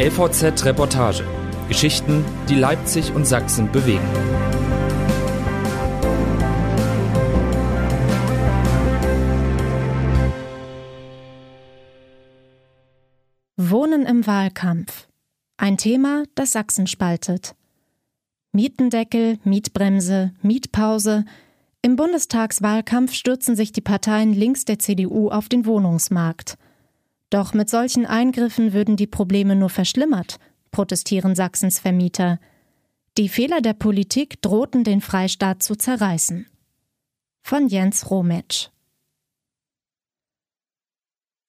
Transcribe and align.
LVZ 0.00 0.64
Reportage. 0.64 1.24
Geschichten, 1.66 2.24
die 2.48 2.54
Leipzig 2.54 3.12
und 3.12 3.26
Sachsen 3.26 3.72
bewegen. 3.72 4.08
Wohnen 13.56 14.06
im 14.06 14.24
Wahlkampf. 14.24 15.08
Ein 15.56 15.76
Thema, 15.78 16.22
das 16.36 16.52
Sachsen 16.52 16.86
spaltet. 16.86 17.56
Mietendeckel, 18.52 19.40
Mietbremse, 19.42 20.30
Mietpause. 20.42 21.24
Im 21.82 21.96
Bundestagswahlkampf 21.96 23.14
stürzen 23.14 23.56
sich 23.56 23.72
die 23.72 23.80
Parteien 23.80 24.32
links 24.32 24.64
der 24.64 24.78
CDU 24.78 25.28
auf 25.28 25.48
den 25.48 25.66
Wohnungsmarkt. 25.66 26.56
Doch 27.30 27.52
mit 27.52 27.68
solchen 27.68 28.06
Eingriffen 28.06 28.72
würden 28.72 28.96
die 28.96 29.06
Probleme 29.06 29.54
nur 29.54 29.68
verschlimmert, 29.68 30.38
protestieren 30.70 31.34
Sachsens 31.34 31.78
Vermieter. 31.78 32.38
Die 33.18 33.28
Fehler 33.28 33.60
der 33.60 33.74
Politik 33.74 34.40
drohten 34.40 34.84
den 34.84 35.00
Freistaat 35.00 35.62
zu 35.62 35.76
zerreißen. 35.76 36.46
Von 37.42 37.68
Jens 37.68 38.10
Rometsch. 38.10 38.68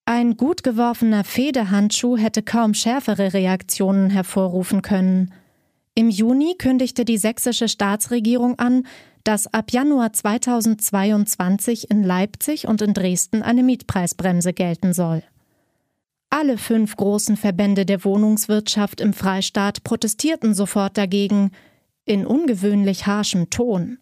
Ein 0.05 0.37
gut 0.37 0.63
geworfener 0.63 1.23
Federhandschuh 1.23 2.17
hätte 2.17 2.41
kaum 2.41 2.73
schärfere 2.73 3.33
Reaktionen 3.33 4.09
hervorrufen 4.09 4.81
können. 4.81 5.31
Im 5.93 6.09
Juni 6.09 6.55
kündigte 6.57 7.05
die 7.05 7.19
sächsische 7.19 7.67
Staatsregierung 7.67 8.57
an, 8.57 8.87
dass 9.23 9.53
ab 9.53 9.71
Januar 9.71 10.11
2022 10.11 11.91
in 11.91 12.03
Leipzig 12.03 12.67
und 12.67 12.81
in 12.81 12.95
Dresden 12.95 13.43
eine 13.43 13.61
Mietpreisbremse 13.61 14.51
gelten 14.53 14.93
soll. 14.93 15.21
Alle 16.29 16.57
fünf 16.57 16.95
großen 16.95 17.37
Verbände 17.37 17.85
der 17.85 18.03
Wohnungswirtschaft 18.05 19.01
im 19.01 19.13
Freistaat 19.13 19.83
protestierten 19.83 20.53
sofort 20.53 20.97
dagegen, 20.97 21.51
in 22.05 22.25
ungewöhnlich 22.25 23.07
harschem 23.07 23.49
Ton. 23.49 23.97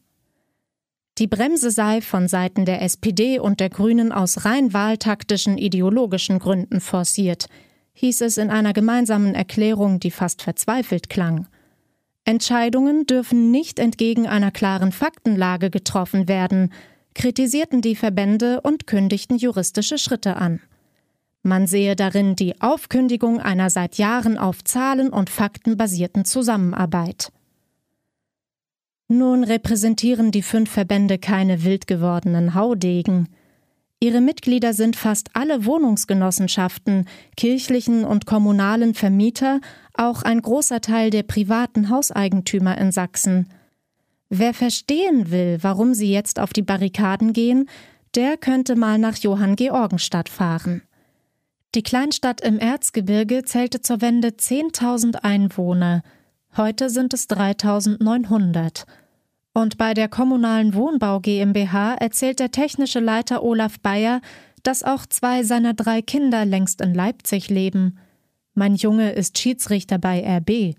Die 1.18 1.28
Bremse 1.28 1.72
sei 1.72 2.02
von 2.02 2.28
Seiten 2.28 2.66
der 2.66 2.82
SPD 2.82 3.40
und 3.40 3.60
der 3.60 3.70
Grünen 3.70 4.12
aus 4.12 4.46
rein 4.46 4.74
wahltaktischen 4.74 5.58
ideologischen 5.58 6.38
Gründen 6.40 6.80
forciert, 6.80 7.48
hieß 7.94 8.22
es 8.22 8.38
in 8.38 8.52
einer 8.52 8.74
gemeinsamen 8.74 9.34
Erklärung, 9.34 10.00
die 10.00 10.12
fast 10.12 10.42
verzweifelt 10.42 11.10
klang. 11.10 11.48
Entscheidungen 12.24 13.08
dürfen 13.08 13.52
nicht 13.52 13.80
entgegen 13.80 14.28
einer 14.28 14.52
klaren 14.52 14.92
Faktenlage 14.92 15.70
getroffen 15.70 16.28
werden, 16.28 16.74
kritisierten 17.16 17.82
die 17.82 17.96
Verbände 17.96 18.62
und 18.62 18.86
kündigten 18.86 19.38
juristische 19.38 19.98
Schritte 19.98 20.36
an. 20.36 20.60
Man 21.48 21.66
sehe 21.66 21.96
darin 21.96 22.36
die 22.36 22.60
Aufkündigung 22.60 23.40
einer 23.40 23.70
seit 23.70 23.98
Jahren 23.98 24.38
auf 24.38 24.66
Zahlen 24.66 25.08
und 25.08 25.30
Fakten 25.30 25.78
basierten 25.78 26.26
Zusammenarbeit. 26.26 27.32
Nun 29.08 29.46
repräsentieren 29.46 30.32
die 30.32 30.42
fünf 30.42 30.70
Verbände 30.70 31.18
keine 31.18 31.64
wild 31.64 31.88
gewordenen 31.88 32.54
Haudegen. 32.54 33.30
Ihre 34.02 34.20
Mitglieder 34.20 34.74
sind 34.74 34.98
fast 34.98 35.30
alle 35.36 35.64
Wohnungsgenossenschaften, 35.64 37.06
kirchlichen 37.38 38.04
und 38.04 38.26
kommunalen 38.26 38.94
Vermieter, 38.94 39.62
auch 39.94 40.24
ein 40.24 40.42
großer 40.42 40.82
Teil 40.82 41.12
der 41.12 41.24
privaten 41.24 41.90
Hauseigentümer 41.90 42.78
in 42.78 42.92
Sachsen. 42.92 43.48
Wer 44.28 44.54
verstehen 44.54 45.32
will, 45.32 45.60
warum 45.62 45.94
sie 45.94 46.12
jetzt 46.12 46.42
auf 46.42 46.52
die 46.52 46.62
Barrikaden 46.62 47.32
gehen, 47.32 47.70
der 48.16 48.36
könnte 48.36 48.76
mal 48.76 48.98
nach 48.98 49.16
Johann 49.16 49.56
Georgenstadt 49.56 50.28
fahren. 50.28 50.82
Die 51.78 51.84
Kleinstadt 51.84 52.42
im 52.42 52.58
Erzgebirge 52.58 53.44
zählte 53.46 53.82
zur 53.82 54.02
Wende 54.02 54.30
10.000 54.30 55.18
Einwohner. 55.18 56.02
Heute 56.56 56.90
sind 56.90 57.14
es 57.14 57.30
3.900. 57.30 58.86
Und 59.54 59.78
bei 59.78 59.94
der 59.94 60.08
kommunalen 60.08 60.74
Wohnbau 60.74 61.20
GmbH 61.20 61.94
erzählt 61.94 62.40
der 62.40 62.50
technische 62.50 63.00
Leiter 63.00 63.44
Olaf 63.44 63.80
Bayer, 63.80 64.22
dass 64.64 64.82
auch 64.82 65.06
zwei 65.06 65.44
seiner 65.44 65.76
drei 65.76 66.02
Kinder 66.02 66.46
längst 66.46 66.82
in 66.82 66.96
Leipzig 66.96 67.48
leben. 67.52 68.00
Mein 68.56 68.74
Junge 68.74 69.12
ist 69.12 69.38
Schiedsrichter 69.38 70.00
bei 70.00 70.26
RB. 70.38 70.76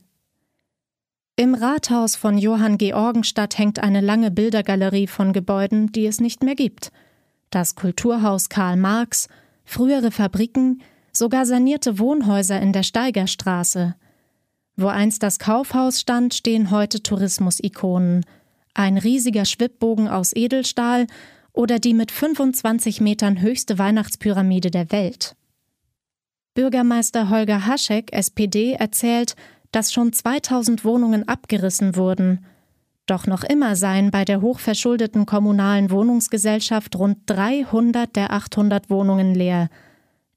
Im 1.37 1.55
Rathaus 1.55 2.17
von 2.17 2.39
Johann 2.39 2.77
Georgenstadt 2.77 3.57
hängt 3.57 3.79
eine 3.79 4.01
lange 4.01 4.33
Bildergalerie 4.33 5.07
von 5.07 5.33
Gebäuden, 5.33 5.93
die 5.93 6.07
es 6.07 6.19
nicht 6.19 6.43
mehr 6.43 6.57
gibt. 6.57 6.91
Das 7.51 7.77
Kulturhaus 7.77 8.49
Karl 8.49 8.77
Marx, 8.77 9.29
frühere 9.69 10.11
Fabriken, 10.11 10.83
sogar 11.13 11.45
sanierte 11.45 11.99
Wohnhäuser 11.99 12.61
in 12.61 12.73
der 12.73 12.83
Steigerstraße. 12.83 13.95
Wo 14.77 14.87
einst 14.87 15.23
das 15.23 15.39
Kaufhaus 15.39 16.01
stand, 16.01 16.35
stehen 16.35 16.71
heute 16.71 17.03
Tourismusikonen. 17.03 18.25
Ein 18.75 18.97
riesiger 18.97 19.45
Schwibbogen 19.45 20.09
aus 20.09 20.35
Edelstahl 20.35 21.07
oder 21.53 21.79
die 21.79 21.95
mit 21.95 22.11
25 22.11 23.01
Metern 23.01 23.41
höchste 23.41 23.79
Weihnachtspyramide 23.79 24.71
der 24.71 24.91
Welt. 24.91 25.37
Bürgermeister 26.55 27.29
Holger 27.29 27.67
Haschek, 27.67 28.13
SPD, 28.13 28.73
erzählt, 28.73 29.37
dass 29.71 29.93
schon 29.93 30.13
2000 30.13 30.85
Wohnungen 30.85 31.29
abgerissen 31.29 31.95
wurden. 31.95 32.47
Doch 33.09 33.27
noch 33.27 33.43
immer 33.43 33.75
seien 33.75 34.11
bei 34.11 34.27
der 34.27 34.43
hochverschuldeten 34.43 35.25
kommunalen 35.25 35.91
Wohnungsgesellschaft 35.91 36.95
rund 36.95 37.19
300 37.25 38.15
der 38.15 38.33
800 38.35 38.91
Wohnungen 38.91 39.35
leer. 39.35 39.71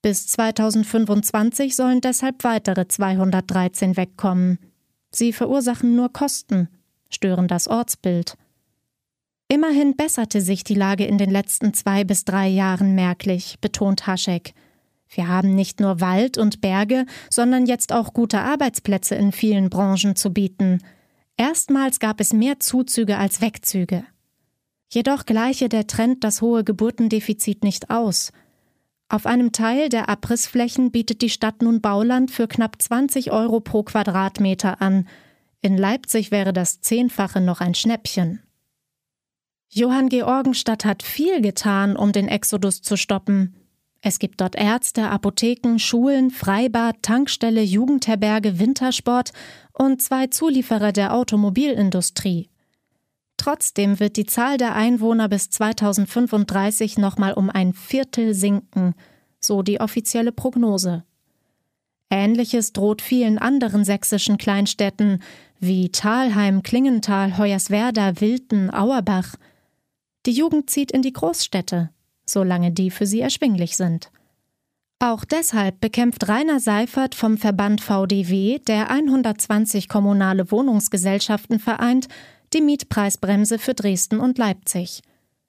Bis 0.01 0.27
2025 0.27 1.75
sollen 1.75 1.99
deshalb 1.99 2.45
weitere 2.45 2.87
213 2.87 3.97
wegkommen. 3.97 4.57
Sie 5.11 5.33
verursachen 5.33 5.97
nur 5.97 6.13
Kosten, 6.13 6.69
stören 7.09 7.49
das 7.49 7.67
Ortsbild. 7.67 8.37
Immerhin 9.49 9.97
besserte 9.97 10.39
sich 10.39 10.63
die 10.63 10.75
Lage 10.75 11.03
in 11.05 11.17
den 11.17 11.29
letzten 11.29 11.73
zwei 11.73 12.05
bis 12.05 12.23
drei 12.23 12.47
Jahren 12.47 12.95
merklich, 12.95 13.57
betont 13.59 14.07
Haschek. 14.07 14.53
Wir 15.09 15.27
haben 15.27 15.55
nicht 15.55 15.81
nur 15.81 15.99
Wald 15.99 16.37
und 16.37 16.61
Berge, 16.61 17.05
sondern 17.29 17.65
jetzt 17.65 17.91
auch 17.91 18.13
gute 18.13 18.39
Arbeitsplätze 18.39 19.15
in 19.15 19.33
vielen 19.33 19.69
Branchen 19.69 20.15
zu 20.15 20.31
bieten. 20.31 20.79
Erstmals 21.41 21.99
gab 21.99 22.21
es 22.21 22.33
mehr 22.33 22.59
Zuzüge 22.59 23.17
als 23.17 23.41
Wegzüge. 23.41 24.05
Jedoch 24.91 25.25
gleiche 25.25 25.69
der 25.69 25.87
Trend 25.87 26.23
das 26.23 26.43
hohe 26.43 26.63
Geburtendefizit 26.63 27.63
nicht 27.63 27.89
aus. 27.89 28.31
Auf 29.09 29.25
einem 29.25 29.51
Teil 29.51 29.89
der 29.89 30.07
Abrissflächen 30.07 30.91
bietet 30.91 31.23
die 31.23 31.31
Stadt 31.31 31.63
nun 31.63 31.81
Bauland 31.81 32.29
für 32.29 32.47
knapp 32.47 32.79
20 32.79 33.31
Euro 33.31 33.59
pro 33.59 33.81
Quadratmeter 33.81 34.83
an. 34.83 35.07
In 35.61 35.79
Leipzig 35.79 36.29
wäre 36.29 36.53
das 36.53 36.79
Zehnfache 36.81 37.41
noch 37.41 37.59
ein 37.59 37.73
Schnäppchen. 37.73 38.43
Johann 39.67 40.09
Georgenstadt 40.09 40.85
hat 40.85 41.01
viel 41.01 41.41
getan, 41.41 41.95
um 41.95 42.11
den 42.11 42.27
Exodus 42.27 42.83
zu 42.83 42.97
stoppen. 42.97 43.55
Es 44.01 44.17
gibt 44.17 44.41
dort 44.41 44.55
Ärzte, 44.55 45.09
Apotheken, 45.09 45.77
Schulen, 45.77 46.31
Freibad, 46.31 47.03
Tankstelle, 47.03 47.61
Jugendherberge, 47.61 48.57
Wintersport 48.57 49.31
und 49.73 50.01
zwei 50.01 50.27
Zulieferer 50.27 50.91
der 50.91 51.13
Automobilindustrie. 51.13 52.49
Trotzdem 53.37 53.99
wird 53.99 54.17
die 54.17 54.25
Zahl 54.25 54.57
der 54.57 54.75
Einwohner 54.75 55.29
bis 55.29 55.49
2035 55.51 56.97
nochmal 56.97 57.33
um 57.33 57.49
ein 57.49 57.73
Viertel 57.73 58.33
sinken, 58.33 58.95
so 59.39 59.61
die 59.61 59.79
offizielle 59.79 60.31
Prognose. 60.31 61.03
Ähnliches 62.09 62.73
droht 62.73 63.01
vielen 63.01 63.37
anderen 63.37 63.85
sächsischen 63.85 64.37
Kleinstädten 64.37 65.23
wie 65.59 65.89
Thalheim, 65.89 66.61
Klingenthal, 66.61 67.37
Hoyerswerda, 67.37 68.19
Wilten, 68.19 68.71
Auerbach. 68.71 69.35
Die 70.25 70.33
Jugend 70.33 70.69
zieht 70.69 70.91
in 70.91 71.01
die 71.01 71.13
Großstädte, 71.13 71.89
solange 72.31 72.71
die 72.71 72.91
für 72.91 73.05
sie 73.05 73.21
erschwinglich 73.21 73.77
sind. 73.77 74.11
Auch 74.99 75.25
deshalb 75.25 75.81
bekämpft 75.81 76.27
Rainer 76.27 76.59
Seifert 76.59 77.15
vom 77.15 77.37
Verband 77.37 77.81
VDW, 77.81 78.59
der 78.59 78.91
120 78.91 79.89
kommunale 79.89 80.51
Wohnungsgesellschaften 80.51 81.59
vereint, 81.59 82.07
die 82.53 82.61
Mietpreisbremse 82.61 83.57
für 83.57 83.73
Dresden 83.73 84.19
und 84.19 84.37
Leipzig. 84.37 85.01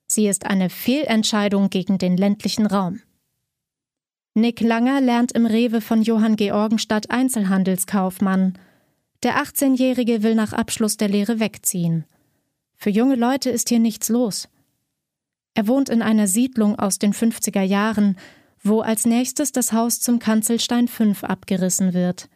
Sie 0.07 0.27
ist 0.27 0.47
eine 0.47 0.71
Fehlentscheidung 0.71 1.69
gegen 1.69 1.99
den 1.99 2.17
ländlichen 2.17 2.67
Raum. 2.67 3.01
Nick 4.35 4.61
Langer 4.61 5.03
lernt 5.03 5.33
im 5.33 5.45
Rewe 5.45 5.83
von 5.83 6.01
Johann 6.01 6.37
Georgenstadt 6.37 7.11
Einzelhandelskaufmann. 7.11 8.59
Der 9.23 9.37
18-Jährige 9.37 10.23
will 10.23 10.35
nach 10.35 10.55
Abschluss 10.55 10.97
der 10.97 11.09
Lehre 11.09 11.41
wegziehen. 11.41 12.07
Für 12.77 12.91
junge 12.91 13.17
Leute 13.17 13.51
ist 13.51 13.69
hier 13.69 13.79
nichts 13.79 14.09
los. 14.09 14.49
Er 15.55 15.67
wohnt 15.67 15.89
in 15.89 16.03
einer 16.03 16.27
Siedlung 16.27 16.79
aus 16.79 16.99
den 16.99 17.13
50er 17.13 17.63
Jahren, 17.63 18.17
wo 18.63 18.81
als 18.81 19.07
nächstes 19.07 19.53
das 19.53 19.73
Haus 19.73 20.01
zum 20.01 20.19
Kanzelstein 20.19 20.89
5 20.89 21.25
abgerissen 21.25 21.95
wird. 21.95 22.29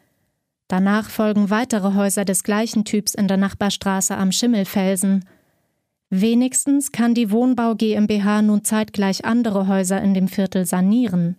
Danach 0.67 1.09
folgen 1.09 1.49
weitere 1.49 1.93
Häuser 1.93 2.25
des 2.25 2.43
gleichen 2.43 2.83
Typs 2.83 3.13
in 3.13 3.27
der 3.27 3.37
Nachbarstraße 3.37 4.15
am 4.15 4.31
Schimmelfelsen. 4.31 5.25
Wenigstens 6.09 6.91
kann 6.91 7.13
die 7.13 7.31
Wohnbau 7.31 7.75
GmbH 7.75 8.41
nun 8.41 8.63
zeitgleich 8.63 9.25
andere 9.25 9.67
Häuser 9.67 10.01
in 10.01 10.13
dem 10.13 10.27
Viertel 10.27 10.65
sanieren. 10.65 11.37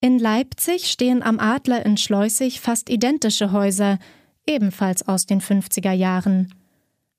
In 0.00 0.18
Leipzig 0.18 0.90
stehen 0.90 1.22
am 1.22 1.38
Adler 1.38 1.86
in 1.86 1.96
Schleusig 1.96 2.60
fast 2.60 2.90
identische 2.90 3.52
Häuser, 3.52 4.00
ebenfalls 4.46 5.06
aus 5.06 5.26
den 5.26 5.40
50er 5.40 5.92
Jahren. 5.92 6.52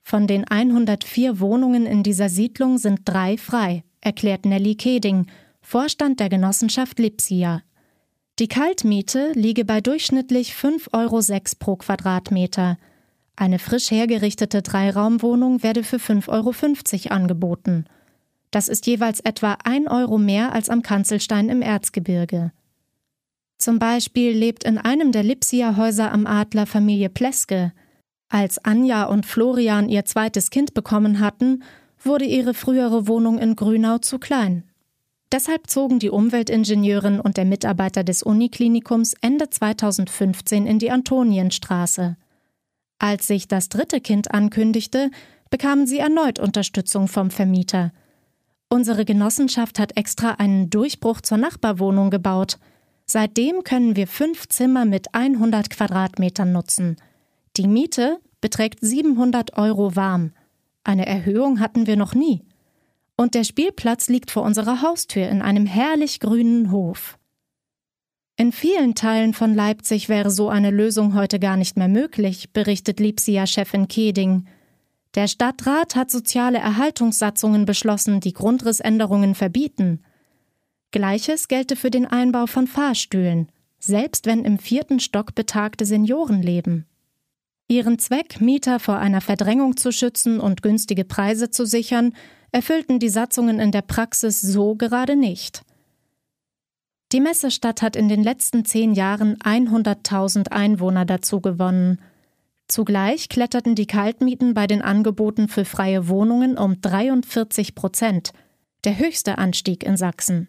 Von 0.04 0.28
den 0.28 0.46
104 0.46 1.40
Wohnungen 1.40 1.86
in 1.86 2.04
dieser 2.04 2.30
Siedlung 2.30 2.78
sind 2.78 3.02
drei 3.06 3.38
frei, 3.38 3.84
erklärt 4.02 4.46
Nelly 4.46 4.76
Keding, 4.76 5.28
Vorstand 5.62 6.20
der 6.20 6.30
Genossenschaft 6.30 7.00
Lipsia. 7.00 7.64
Die 8.40 8.48
Kaltmiete 8.48 9.32
liege 9.34 9.64
bei 9.64 9.80
durchschnittlich 9.80 10.54
5,06 10.54 10.92
Euro 10.94 11.20
pro 11.60 11.76
Quadratmeter. 11.78 12.78
Eine 13.36 13.60
frisch 13.60 13.92
hergerichtete 13.92 14.62
Dreiraumwohnung 14.62 15.64
werde 15.64 15.84
für 15.84 15.98
5,50 15.98 16.30
Euro 16.30 17.14
angeboten. 17.14 17.86
Das 18.52 18.68
ist 18.68 18.86
jeweils 18.86 19.20
etwa 19.22 19.58
1 19.64 19.90
Euro 19.90 20.18
mehr 20.18 20.52
als 20.52 20.70
am 20.70 20.82
Kanzelstein 20.82 21.50
im 21.50 21.62
Erzgebirge. 21.62 22.52
Zum 23.58 23.80
Beispiel 23.80 24.32
lebt 24.32 24.64
in 24.64 24.78
einem 24.78 25.12
der 25.12 25.24
Lipsia-Häuser 25.24 26.12
am 26.12 26.28
Adler 26.28 26.66
Familie 26.66 27.10
Pleske. 27.10 27.72
Als 28.30 28.64
Anja 28.66 29.06
und 29.06 29.26
Florian 29.26 29.90
ihr 29.90 30.06
zweites 30.06 30.50
Kind 30.50 30.74
bekommen 30.74 31.20
hatten, 31.20 31.64
wurde 32.02 32.26
ihre 32.26 32.54
frühere 32.54 33.08
Wohnung 33.08 33.38
in 33.38 33.56
Grünau 33.56 34.00
zu 34.00 34.20
klein. 34.20 34.64
Deshalb 35.32 35.70
zogen 35.70 36.00
die 36.00 36.10
Umweltingenieurin 36.10 37.20
und 37.20 37.38
der 37.38 37.46
Mitarbeiter 37.46 38.04
des 38.04 38.24
Uniklinikums 38.24 39.14
Ende 39.22 39.50
2015 39.50 40.68
in 40.68 40.80
die 40.80 40.92
Antonienstraße. 40.92 42.18
Als 43.00 43.28
sich 43.28 43.48
das 43.48 43.70
dritte 43.70 44.00
Kind 44.00 44.32
ankündigte, 44.32 45.10
bekamen 45.50 45.88
sie 45.88 46.00
erneut 46.00 46.40
Unterstützung 46.40 47.08
vom 47.08 47.32
Vermieter. 47.32 47.92
Unsere 48.70 49.06
Genossenschaft 49.06 49.80
hat 49.80 49.98
extra 49.98 50.32
einen 50.32 50.70
Durchbruch 50.70 51.22
zur 51.22 51.38
Nachbarwohnung 51.38 52.10
gebaut– 52.10 52.58
Seitdem 53.06 53.64
können 53.64 53.96
wir 53.96 54.08
fünf 54.08 54.48
Zimmer 54.48 54.86
mit 54.86 55.14
100 55.14 55.70
Quadratmetern 55.70 56.52
nutzen. 56.52 56.98
Die 57.56 57.68
Miete 57.68 58.20
beträgt 58.42 58.80
700 58.82 59.58
Euro 59.58 59.96
warm. 59.96 60.32
Eine 60.84 61.06
Erhöhung 61.06 61.60
hatten 61.60 61.86
wir 61.86 61.96
noch 61.96 62.16
nie. 62.16 62.44
Und 63.16 63.36
der 63.36 63.44
Spielplatz 63.44 64.10
liegt 64.10 64.32
vor 64.32 64.42
unserer 64.42 64.82
Haustür 64.82 65.30
in 65.30 65.44
einem 65.44 65.68
herrlich 65.68 66.20
grünen 66.20 66.72
Hof. 66.72 67.20
In 68.36 68.52
vielen 68.52 68.96
Teilen 68.96 69.36
von 69.36 69.54
Leipzig 69.54 70.10
wäre 70.10 70.32
so 70.32 70.50
eine 70.50 70.72
Lösung 70.72 71.14
heute 71.14 71.40
gar 71.40 71.56
nicht 71.56 71.78
mehr 71.78 71.88
möglich, 71.88 72.52
berichtet 72.52 73.00
Lipsia-Chefin 73.00 73.88
Keding. 73.88 74.48
Der 75.14 75.28
Stadtrat 75.28 75.96
hat 75.96 76.10
soziale 76.10 76.58
Erhaltungssatzungen 76.58 77.66
beschlossen, 77.66 78.20
die 78.20 78.34
Grundrissänderungen 78.34 79.36
verbieten. 79.36 80.04
Gleiches 80.90 81.48
gelte 81.48 81.76
für 81.76 81.92
den 81.92 82.08
Einbau 82.08 82.48
von 82.48 82.66
Fahrstühlen, 82.66 83.52
selbst 83.78 84.26
wenn 84.26 84.44
im 84.44 84.58
vierten 84.58 85.00
Stock 85.00 85.36
betagte 85.36 85.86
Senioren 85.86 86.42
leben. 86.42 86.88
Ihren 87.68 87.98
Zweck, 88.00 88.42
Mieter 88.42 88.80
vor 88.80 88.98
einer 88.98 89.22
Verdrängung 89.22 89.78
zu 89.78 89.92
schützen 89.92 90.40
und 90.40 90.62
günstige 90.62 91.06
Preise 91.06 91.50
zu 91.50 91.66
sichern, 91.66 92.14
erfüllten 92.52 93.00
die 93.00 93.10
Satzungen 93.10 93.60
in 93.60 93.72
der 93.72 93.82
Praxis 93.82 94.42
so 94.42 94.76
gerade 94.76 95.16
nicht. 95.16 95.64
Die 97.12 97.20
Messestadt 97.20 97.82
hat 97.82 97.96
in 97.96 98.10
den 98.10 98.24
letzten 98.24 98.66
zehn 98.66 98.94
Jahren 98.94 99.38
100.000 99.38 100.52
Einwohner 100.52 101.06
dazu 101.06 101.42
gewonnen. 101.42 102.00
Zugleich 102.68 103.30
kletterten 103.30 103.76
die 103.76 103.86
Kaltmieten 103.86 104.54
bei 104.54 104.68
den 104.68 104.82
Angeboten 104.82 105.48
für 105.48 105.64
freie 105.64 106.08
Wohnungen 106.08 106.58
um 106.58 106.82
43 106.82 107.76
Prozent, 107.76 108.32
der 108.84 108.98
höchste 108.98 109.38
Anstieg 109.38 109.84
in 109.84 109.96
Sachsen. 109.96 110.48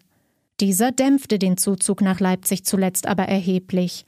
Dieser 0.59 0.91
dämpfte 0.91 1.37
den 1.37 1.57
Zuzug 1.57 2.01
nach 2.01 2.19
Leipzig 2.19 2.65
zuletzt 2.65 3.07
aber 3.07 3.25
erheblich. 3.25 4.05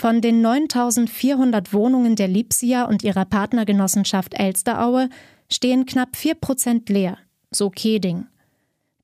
Von 0.00 0.22
den 0.22 0.40
9400 0.40 1.74
Wohnungen 1.74 2.16
der 2.16 2.26
Lipsia 2.26 2.84
und 2.84 3.04
ihrer 3.04 3.26
Partnergenossenschaft 3.26 4.32
Elsteraue 4.32 5.10
stehen 5.50 5.84
knapp 5.84 6.16
4 6.16 6.36
Prozent 6.36 6.88
leer, 6.88 7.18
so 7.50 7.68
Keding. 7.68 8.24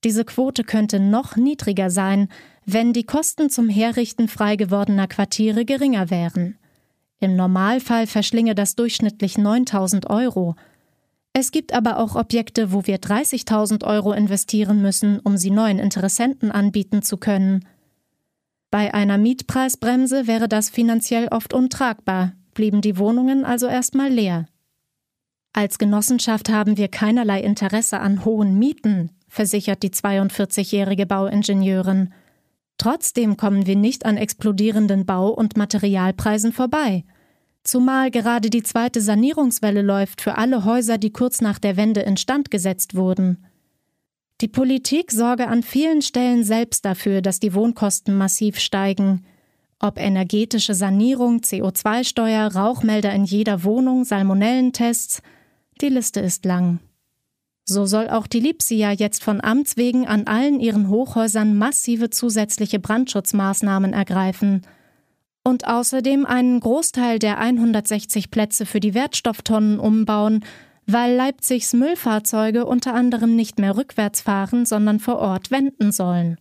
Diese 0.05 0.25
Quote 0.25 0.65
könnte 0.65 0.99
noch 0.99 1.37
niedriger 1.37 1.91
sein, 1.91 2.29
wenn 2.65 2.95
die 2.95 3.05
Kosten 3.05 3.51
zum 3.51 3.69
Herrichten 3.69 4.27
frei 4.27 4.57
gewordener 4.57 5.07
Quartiere 5.07 5.67
geringer 5.67 6.09
wären. 6.09 6.57
Im 7.21 7.37
Normalfall 7.37 8.07
verschlinge 8.07 8.55
das 8.55 8.75
durchschnittlich 8.75 9.37
9000 9.37 10.09
Euro, 10.09 10.57
es 11.35 11.51
gibt 11.51 11.75
aber 11.75 11.99
auch 11.99 12.17
Objekte, 12.17 12.73
wo 12.73 12.87
wir 12.87 12.99
30.000 12.99 13.85
Euro 13.85 14.15
investieren 14.15 14.81
müssen, 14.81 15.21
um 15.21 15.37
sie 15.37 15.51
neuen 15.51 15.79
Interessenten 15.79 16.51
anbieten 16.51 17.03
zu 17.03 17.19
können. 17.19 17.67
Bei 18.77 18.93
einer 18.93 19.17
Mietpreisbremse 19.17 20.27
wäre 20.27 20.49
das 20.49 20.69
finanziell 20.69 21.29
oft 21.29 21.55
untragbar, 21.55 22.35
blieben 22.53 22.83
die 22.83 22.99
Wohnungen 22.99 23.47
also 23.47 23.69
erstmal 23.69 24.11
leer. 24.11 24.49
Als 25.55 25.79
Genossenschaft 25.79 26.51
haben 26.51 26.77
wir 26.77 26.89
keinerlei 26.89 27.41
Interesse 27.41 28.01
an 28.01 28.27
hohen 28.27 28.59
Mieten, 28.59 29.13
versichert 29.29 29.83
die 29.83 29.89
42-jährige 29.89 31.07
Bauingenieurin. 31.07 32.13
Trotzdem 32.77 33.39
kommen 33.39 33.67
wir 33.67 33.77
nicht 33.77 34.05
an 34.05 34.19
explodierenden 34.19 35.07
Bau- 35.07 35.31
und 35.31 35.57
Materialpreisen 35.57 36.53
vorbei– 36.53 37.05
Zumal 37.65 38.13
gerade 38.13 38.49
die 38.49 38.63
zweite 38.63 39.01
Sanierungswelle 39.01 39.83
läuft 39.83 40.21
für 40.21 40.39
alle 40.39 40.65
Häuser, 40.65 40.99
die 40.99 41.11
kurz 41.11 41.41
nach 41.41 41.59
der 41.59 41.77
Wende 41.77 42.03
instand 42.03 42.53
gesetzt 42.53 42.95
wurden. 42.95 43.45
Die 44.41 44.49
Politik 44.49 45.13
sorge 45.13 45.49
an 45.49 45.63
vielen 45.63 46.03
Stellen 46.03 46.45
selbst 46.45 46.85
dafür, 46.85 47.23
dass 47.23 47.41
die 47.41 47.55
Wohnkosten 47.55 48.17
massiv 48.17 48.59
steigen. 48.59 49.25
Ob 49.79 49.99
energetische 49.99 50.75
Sanierung, 50.75 51.41
CO2-Steuer, 51.41 52.55
Rauchmelder 52.55 53.13
in 53.13 53.25
jeder 53.25 53.65
Wohnung, 53.65 54.05
Salmonellentests, 54.05 55.23
die 55.81 55.89
Liste 55.89 56.21
ist 56.21 56.45
lang. 56.45 56.81
So 57.65 57.87
soll 57.87 58.09
auch 58.09 58.27
die 58.27 58.41
Lipsia 58.41 58.93
jetzt 58.93 59.25
von 59.25 59.43
Amts 59.43 59.77
wegen 59.77 60.07
an 60.07 60.27
allen 60.27 60.61
ihren 60.61 60.89
Hochhäusern 60.89 61.57
massive 61.57 62.11
zusätzliche 62.11 62.79
Brandschutzmaßnahmen 62.79 63.93
ergreifen– 63.93 64.63
und 65.47 65.69
außerdem 65.69 66.27
einen 66.27 66.59
Großteil 66.59 67.21
der 67.21 67.39
160 67.39 68.33
Plätze 68.33 68.67
für 68.67 68.81
die 68.81 68.95
Wertstofftonnen 68.95 69.79
umbauen, 69.79 70.45
weil 70.87 71.15
Leipzigs 71.15 71.73
Müllfahrzeuge 71.73 72.65
unter 72.65 72.95
anderem 72.95 73.35
nicht 73.35 73.59
mehr 73.59 73.77
rückwärts 73.77 74.21
fahren, 74.21 74.67
sondern 74.67 75.01
vor 75.01 75.19
Ort 75.19 75.51
wenden 75.51 75.93
sollen. 75.93 76.39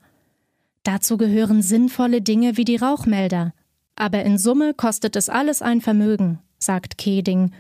Dazu 0.84 1.18
gehören 1.18 1.64
sinnvolle 1.64 2.22
Dinge 2.22 2.58
wie 2.58 2.66
die 2.66 2.76
Rauchmelder. 2.76 3.54
Aber 3.96 4.24
in 4.24 4.38
Summe 4.38 4.74
kostet 4.74 5.16
es 5.16 5.30
alles 5.30 5.62
ein 5.62 5.82
Vermögen, 5.82 6.40
sagt 6.60 6.98
Keding. 6.98 7.52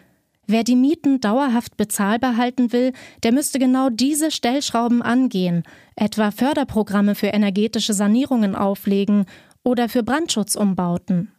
Wer 0.48 0.63
die 0.63 0.75
Mieten 0.75 1.21
dauerhaft 1.21 1.75
bezahlbar 1.75 2.38
halten 2.38 2.71
will, 2.71 2.93
der 3.24 3.31
müsste 3.31 3.57
genau 3.57 3.89
diese 3.89 4.29
Stellschrauben 4.29 5.01
angehen, 5.01 5.63
etwa 5.95 6.29
Förderprogramme 6.29 7.15
für 7.15 7.27
energetische 7.27 7.93
Sanierungen 7.93 8.55
auflegen 8.55 9.25
oder 9.63 9.89
für 9.89 10.03
Brandschutzumbauten. 10.03 11.31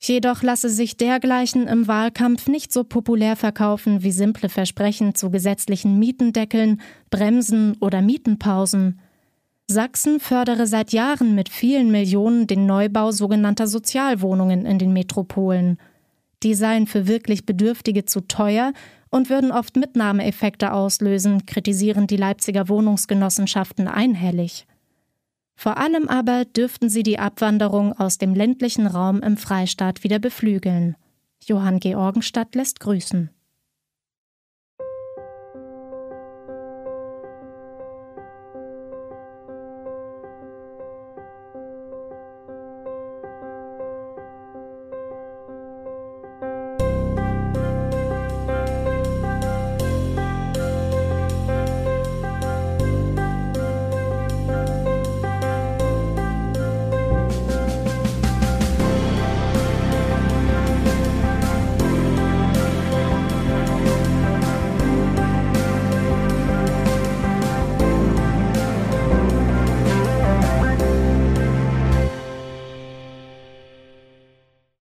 Jedoch 0.00 0.42
lasse 0.42 0.68
sich 0.68 0.96
dergleichen 0.96 1.66
im 1.66 1.88
Wahlkampf 1.88 2.46
nicht 2.46 2.72
so 2.72 2.84
populär 2.84 3.34
verkaufen 3.34 4.02
wie 4.02 4.12
simple 4.12 4.48
Versprechen 4.48 5.14
zu 5.14 5.30
gesetzlichen 5.30 5.98
Mietendeckeln, 5.98 6.80
Bremsen 7.10 7.76
oder 7.80 8.00
Mietenpausen. 8.00 9.00
Sachsen 9.66 10.20
fördere 10.20 10.66
seit 10.66 10.92
Jahren 10.92 11.34
mit 11.34 11.48
vielen 11.48 11.90
Millionen 11.90 12.46
den 12.46 12.64
Neubau 12.64 13.10
sogenannter 13.10 13.66
Sozialwohnungen 13.66 14.64
in 14.64 14.78
den 14.78 14.92
Metropolen. 14.92 15.78
Die 16.44 16.54
seien 16.54 16.86
für 16.86 17.08
wirklich 17.08 17.44
Bedürftige 17.44 18.04
zu 18.04 18.20
teuer 18.20 18.72
und 19.10 19.28
würden 19.28 19.50
oft 19.50 19.76
Mitnahmeeffekte 19.76 20.72
auslösen, 20.72 21.44
kritisieren 21.44 22.06
die 22.06 22.16
Leipziger 22.16 22.68
Wohnungsgenossenschaften 22.68 23.88
einhellig. 23.88 24.66
Vor 25.58 25.76
allem 25.76 26.06
aber 26.06 26.44
dürften 26.44 26.88
sie 26.88 27.02
die 27.02 27.18
Abwanderung 27.18 27.92
aus 27.92 28.16
dem 28.16 28.32
ländlichen 28.32 28.86
Raum 28.86 29.20
im 29.22 29.36
Freistaat 29.36 30.04
wieder 30.04 30.20
beflügeln. 30.20 30.94
Johann 31.44 31.80
Georgenstadt 31.80 32.54
lässt 32.54 32.78
grüßen. 32.78 33.30